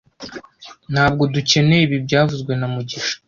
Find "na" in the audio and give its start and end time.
2.55-2.67